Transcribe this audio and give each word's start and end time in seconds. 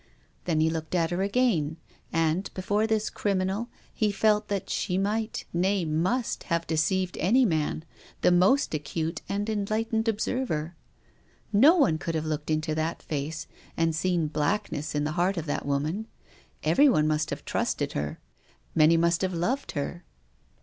Then 0.45 0.61
he 0.61 0.69
looked 0.71 0.95
at 0.95 1.11
her 1.11 1.21
again 1.21 1.77
and, 2.11 2.51
before 2.55 2.87
this 2.87 3.07
criminal, 3.07 3.69
he 3.93 4.11
felt 4.11 4.47
that 4.47 4.67
she 4.67 4.97
might, 4.97 5.45
nay, 5.53 5.85
must, 5.85 6.45
have 6.45 6.65
deceived 6.65 7.19
any 7.19 7.45
man, 7.45 7.85
the 8.21 8.31
most 8.31 8.73
acute 8.73 9.21
and 9.29 9.47
enlightened 9.47 10.09
ob 10.09 10.19
server. 10.19 10.75
No 11.53 11.75
one 11.75 11.99
could 11.99 12.15
have 12.15 12.25
looked 12.25 12.49
into 12.49 12.73
that 12.73 13.03
face 13.03 13.45
and 13.77 13.95
seen 13.95 14.25
blackness 14.25 14.95
in 14.95 15.03
the 15.03 15.11
heart 15.21 15.37
of 15.37 15.45
that 15.45 15.67
woman. 15.67 16.07
Everyone 16.63 17.07
must 17.07 17.29
have 17.29 17.45
trusted 17.45 17.93
her. 17.93 18.19
Many 18.73 18.97
must 18.97 19.21
have 19.21 19.35
loved 19.35 19.73
her. 19.73 20.03